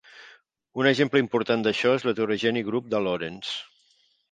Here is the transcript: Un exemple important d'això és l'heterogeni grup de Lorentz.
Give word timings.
Un 0.83 0.89
exemple 0.91 1.21
important 1.23 1.67
d'això 1.67 1.93
és 1.99 2.07
l'heterogeni 2.09 2.65
grup 2.73 2.91
de 2.97 3.05
Lorentz. 3.11 3.55